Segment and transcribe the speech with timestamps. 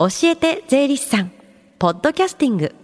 [0.00, 1.30] 教えて税理士さん
[1.78, 2.74] ポッドキャスティング。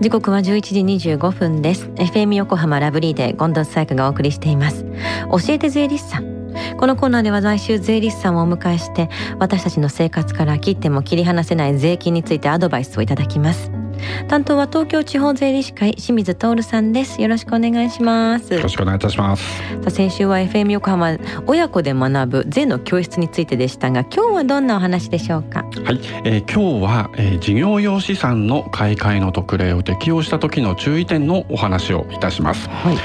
[0.00, 1.90] 時刻は11時25分です。
[1.96, 4.86] FM 横浜ラブリーで近藤紗友香がお送りしています。
[5.30, 6.56] 教えて税理士さん。
[6.78, 13.81] このコーナーでは来週税理士さんをお迎えして私たちの生活から切っても切り離せない税金についてアドバイスをいただきます。
[14.28, 17.20] 担当は東京地方税理士会清水徹さんです。
[17.20, 18.52] よろしくお願いします。
[18.54, 19.42] よろしくお願いいたします。
[19.42, 25.64] さあ先週は FM 横浜親子で学ぶ税の教室についてでしたが今日はどんなお話でしょうか？
[25.84, 32.98] はい、えー、今日は、えー、事業用資産の買い替えの特例を適用した時の注意点のお話をいたします、はい、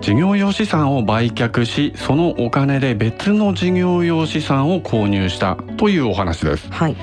[0.00, 6.96] 事業用資産を売却しそのお金で別の事業用資産を購入したというお話です、はい、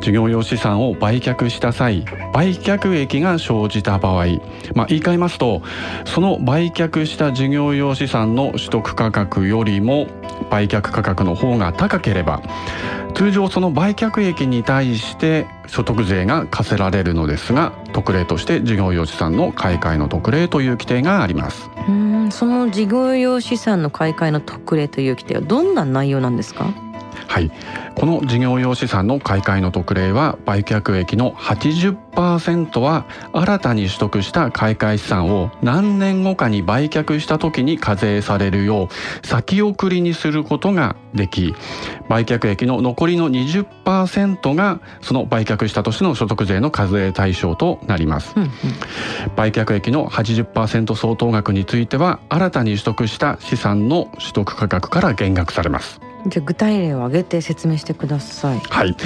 [0.00, 2.04] 事業用資産を売却した際
[2.34, 4.26] 売却益が生じた場合、
[4.74, 5.62] まあ、言い換えますと
[6.04, 10.06] その売却した事業用資産の取得価格よりも
[10.50, 12.42] 売却価格の方が高ければ
[13.14, 21.70] 通常その売却益に対して所得税が課せられるのですが特例として事業用資産の買い替えの特例という規定があります。
[21.88, 26.66] うんその事業用資産の買い替えの特例という規定はどんな内容なんですか？
[27.28, 27.52] はい。
[27.94, 41.54] この事業用資産の買い替えの特例は売却益の80%は新たに取得した買い替え資産を何年後かに売却した時に課税されるよう先送りにすることができ
[42.08, 48.50] 売却益の残りの20%がその売却した年の所得税の課税対象となります、うんうん、
[49.36, 58.58] 売却益の80%相当額については新たに取得した資産の取得価格から減額されますじゃ具体例を挙げて説明してください。
[58.58, 58.96] はい。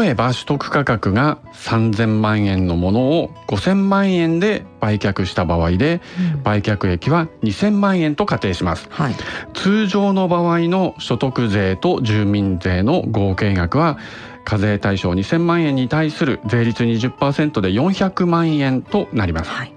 [0.00, 6.00] 例えば取得価格が3000万円のものを5000万円で売却した場合で、
[6.34, 8.88] うん、売却益は2000万円と仮定します。
[8.90, 9.14] はい。
[9.54, 13.98] 通常の場合の所得税と住民税の合計額は
[14.44, 19.50] 課税対象2000万円に対する税率20%で400万円となります。
[19.50, 19.73] はい。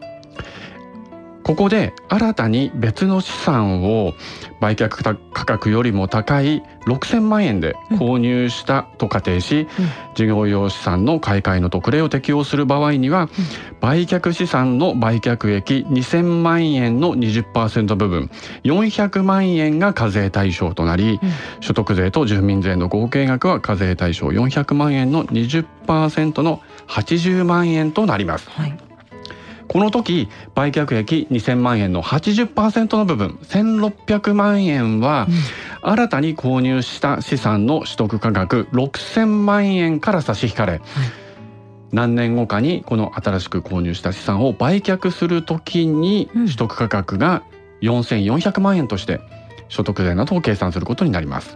[1.47, 4.13] ここで新たに別の資産を
[4.59, 4.89] 売却
[5.31, 9.67] 価格よりも高い6000万円で購入したと仮定し、うん、
[10.13, 13.29] 事業用資産の買い替えの特例を適用する場合には、うん、
[13.79, 18.29] 売却資産の売却益2000万円の20%部分
[18.65, 21.31] 400万円が課税対象となり、うん、
[21.61, 28.49] 所得税と住民税の合計額は課税対象400万円の20%の80万円となります。
[28.49, 28.86] はい
[29.77, 35.27] この時売却益2000万円の80%の部分1600万円は、
[35.83, 40.81] 新たに購入した資産の取得価格6000万円から差し引かれ、はい、
[41.91, 47.43] 何年後かにこの新しく購入した資産を売却する時に取得価格が
[47.83, 49.19] 4400万円として
[49.69, 51.55] 所得税などを計算することになります。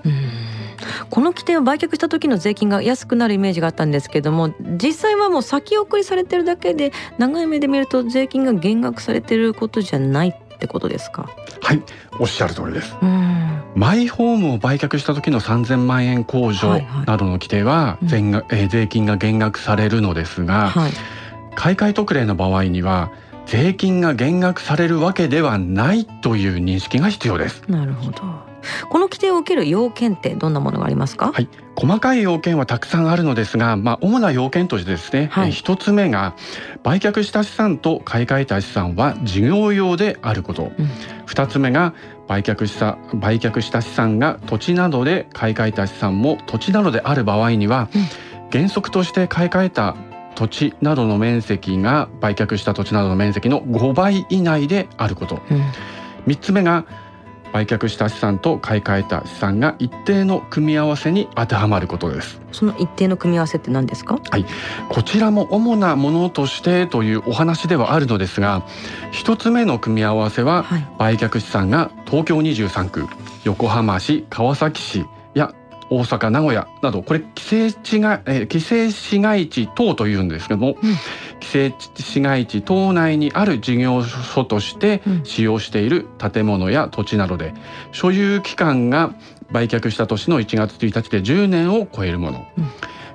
[1.10, 11.30] この規定を売却した時の税金が安くなるイメージがあったんですけども実際はもう先送りされてるだけで長い目で見ると税金が減額されてることじゃないってことですか？
[11.62, 11.82] はい
[12.20, 12.96] おっしゃる通りです、
[13.76, 20.92] マイホームを売却した時の3000万円控除などの規定は税,、はいえー、税金が減額されるのですが、はい、
[21.56, 23.12] 買い替え特例の場合には
[23.48, 27.64] 税金が減額されるわけではないという認識が必要です。
[27.68, 28.51] なるほど
[28.90, 31.32] この規定を受ける要件ってどんなものがありますか？
[31.32, 31.48] はい。
[31.76, 36.36] 細かい要件はたくさんあるのですが、まあ、主な要件としてですね、はい、一つ目が
[36.84, 40.72] 売却した資産と買い替えた資産は事業用であること、
[41.26, 41.94] 二、うん、つ目が
[42.28, 49.96] 売却した売却した資産が土地などで買い替えた資産も土地などである場合には、うん、原則として買い替えた
[50.36, 55.62] 土地などの面積が売却した土地などの面積の5倍以内であること、うん、
[56.28, 56.86] 3つ目が
[57.54, 62.40] 売却した資産と買い替えた資産が一定の組み合わせに当てはまることです。
[62.52, 64.20] その一定の組み合わせって何ですか？
[64.30, 64.46] はい。
[64.90, 68.66] こちらも主なものとしてというお話ではあるのですが
[69.12, 73.08] 一つ目の組み合わせは、はい、売却資産が東京23区
[73.44, 75.06] 横浜市川崎市や
[75.92, 80.76] 大阪名古屋などこれ規制地が、えー、規制市街地等というんですけども、うん、
[81.42, 87.54] 規制市街地等内にある事業所として使用している建物や土地などで
[87.92, 89.14] 所有期間が
[89.52, 92.66] 売却した年の1月1日で10年を超えるもの、うん、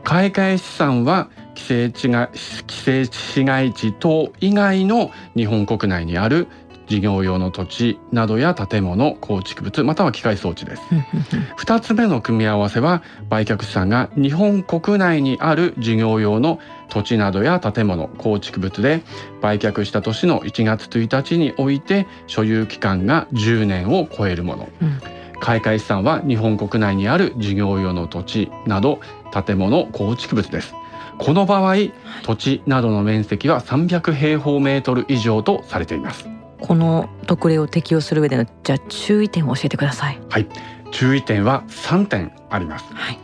[0.04, 6.46] 買い替え資産は規制地が規制市街地等以外の日本国内にある
[6.86, 10.82] 事業用の土地などや建物構築物または機械装置です。
[11.58, 19.02] 2つ目の組み合わせは売却資産が日本国内にある事業用の土地などや建物構築物で
[19.40, 25.00] 売却した年の1月1日において所有期間が10年を超えるもの、うん。
[25.40, 29.00] 開会資産は日本国内にある事業用の土地など
[29.46, 30.74] 建物構築物です。
[31.18, 31.76] この場合、
[32.24, 36.28] 土地などの面積は300平方メートル以上とされています
[36.60, 40.20] この特例を適用する上でのじゃあ注意点を教えてください。
[40.28, 40.46] はい。
[40.90, 43.18] 注意点は3点あります、はい、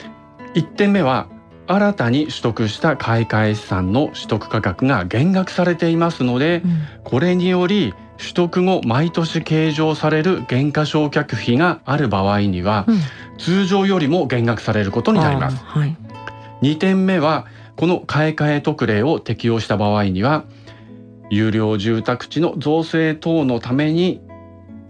[0.55, 1.29] 1点目は
[1.67, 12.99] 新たに取得した買い替え資産の取得価格が減額されていますので、うん、これにより取得後毎年計上される減価償却費がある場合には、うん、
[13.38, 15.64] 通常よりも減額されることになります。
[15.64, 15.96] はい、
[16.61, 17.46] 2点目は
[17.76, 20.44] この買い替え特例を適用した場合には
[21.32, 24.20] 有料住宅地の造成等のために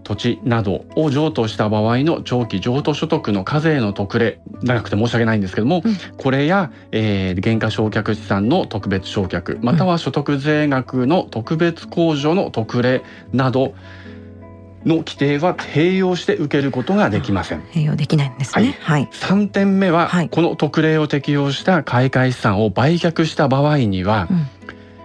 [0.03, 13.75] 土地などを譲渡した場合の長期譲渡所得の課税の特例長くて申し訳ないんですけども、うん、これや、えー、減価償却資産の特別償却または所得税額の特別控除の特例など
[14.85, 17.61] の規定は併用して受けることができません。
[17.67, 18.77] 併用できないんですね。
[18.81, 19.09] はい。
[19.13, 24.49] 3点目は、はい、この特例を適用した買い替え資産を売却した場合には、うん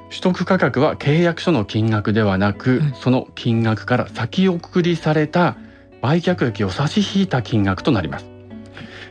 [0.09, 5.57] 取得価格は契約書の金額ではなく、うん、その金額から先送りされた
[6.01, 8.25] 売却益を差し引いた金額となります。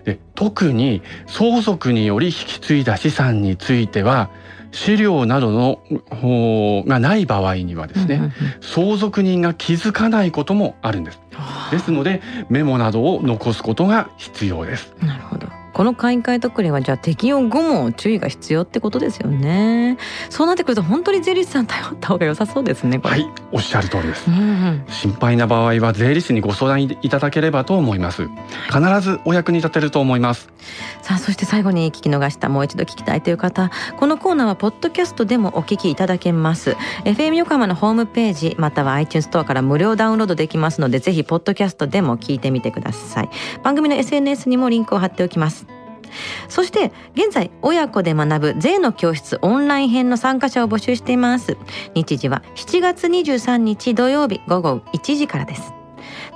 [0.05, 4.31] で特に相続により引き継いだ資産については
[4.71, 5.83] 資料などの
[6.87, 11.21] がない場合にはですね、相続人が気づかないこともあるんです。
[11.71, 14.95] ですのでメモなどを残すことが必要です。
[15.03, 15.36] なるほど。
[15.76, 19.99] この買い替え特例はじゃあ適用後も注意が必要ってことですよね。
[20.31, 28.26] そうなってくると本当に税理士さん頼った方が良さそうですねはいおっしゃる通りです、うんうん、心配な場合は税理士にご相談いただければと思います。
[28.73, 30.49] 必ずお役に立てると思います。
[31.02, 36.75] さあそして最後に聞き逃したもう一度聞きたいという方このコーナーはポッドキャストでもお聞きいただけます。
[37.05, 43.28] FM 横浜のホームページまたは iTunes ストアから無料ダウンロードできますのでぜひポッドキャストでも聞いてみてください。
[43.62, 45.66] 番組の SNS にもリンクを貼っておきます
[46.49, 51.56] そして現在親子で学ぶ税の教室オンライン編の参加者を募集しています。
[51.94, 55.73] 日時は7月23日土曜日午後1時からです。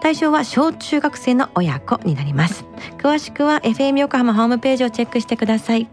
[0.01, 2.65] 対象は小中学生の親子になります。
[2.99, 5.89] 詳しくは FM 横浜ホームページをチェックしてください。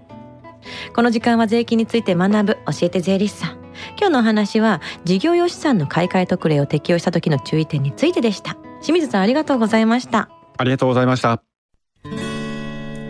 [0.94, 3.52] この時間は税金について学ぶ教えて税理士さん。
[3.98, 8.56] 今日のお話は事業用資産の買い替え特例を適用した時の注意点についてでした。
[8.82, 10.30] 清水さんありがとうございました。
[10.58, 11.57] ありがとうございました。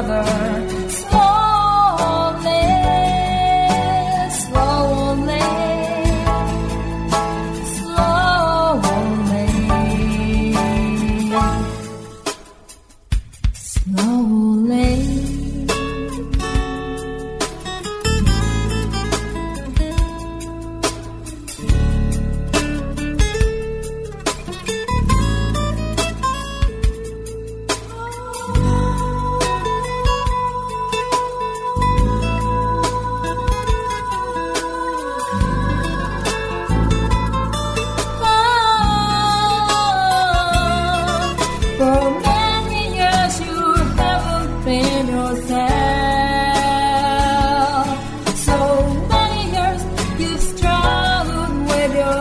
[0.00, 0.71] Together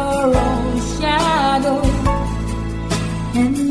[0.01, 1.81] your own shadow.
[3.35, 3.70] And